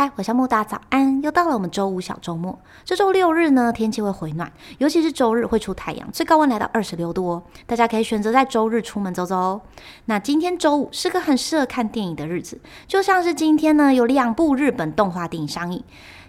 [0.00, 1.20] 嗨，我是木大早安！
[1.22, 2.56] 又到了我们周五小周末。
[2.84, 7.42] 这周六日呢，天气会回暖，尤其是周日会出太阳，最高温来到二十六度哦。
[7.66, 9.60] 大家可以选择在周日出门走走哦。
[10.04, 15.82] 那今天周五是个很适合看电影的日子，就像是今天呢，有两部日本动画电影上映。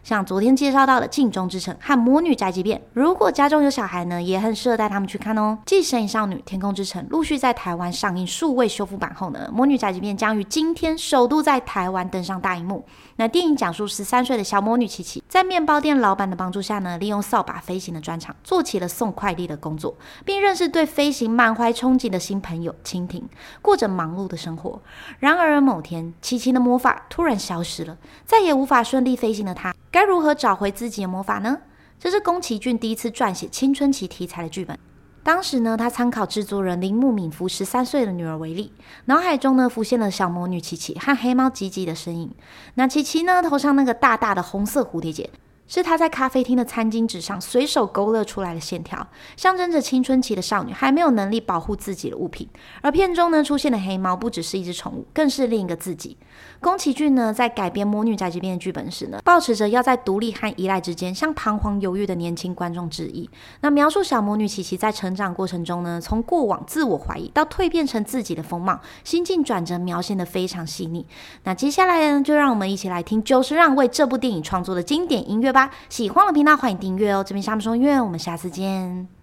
[0.04, 5.58] 像昨天介绍到的《镜中之城》和《魔女宅急便》，如果家中有小孩呢，也很适合带他们去看哦。
[5.66, 12.86] 继《神隐少女》《天空之城》陆续在台湾上映数位修复版后呢，《魔女宅急便》将于今天首度在台湾登上大荧幕。
[13.18, 23.24] 那电影讲述十三岁的小魔女琪琪，在面包店老板的帮助下呢，利用扫把飞行的专长，做起了送快递的工作，并认识对飞行满怀憧憬的新朋友蜻蜓，
[23.62, 24.82] 过着忙碌的生活。
[25.20, 29.76] 然而某天，琪琪的魔法突然消失了，再也无法顺利飞行的她。
[29.92, 31.58] 该如何找回自己的魔法呢？
[32.00, 34.78] 这是宫崎骏第一次撰写青春期题材的剧本。
[35.24, 38.72] 当时呢，他参考制作人铃木敏夫十三岁的女儿为例，
[39.06, 42.32] 脑海中呢浮现了小魔女琪琪和黑猫吉吉的身影。
[42.76, 45.30] 那琪琪呢，头上那个大大的红色蝴蝶结。
[45.70, 52.50] 是她在咖啡厅的餐巾纸上随手勾勒出来的线条，象征着青春期的少女还没有能力保护自己的物品。
[52.82, 56.18] 而片中呢出现的黑猫不只是一只宠物，更是另一个自己。
[56.60, 63.30] 宫崎骏呢在改编《魔女宅急便》的剧本时呢，保持着要在独立和依赖之间向彷徨犹豫的年轻观众致意。
[63.62, 71.06] 那描述小魔女琪琪在成长过程中呢，从过往自我怀疑到蜕变成自己的风貌，心境转折描写的非常细腻。
[71.44, 75.59] 那接下来呢，就让我们一起来听久石让为这部电影创作的经典音乐吧。
[75.90, 77.24] 喜欢的频道欢迎订阅哦！
[77.26, 79.19] 这边夏目说音乐，我们下次见。